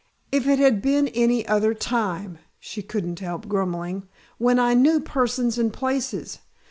"If 0.31 0.47
it 0.47 0.57
had 0.57 0.81
been 0.81 1.09
any 1.09 1.45
other 1.47 1.75
time," 1.75 2.39
she 2.59 2.81
couldn't 2.81 3.19
help 3.19 3.47
grumbling, 3.47 4.07
"when 4.39 4.57
I 4.57 4.73
knew 4.73 4.99
persons 4.99 5.59
and 5.59 5.71
places. 5.71 6.39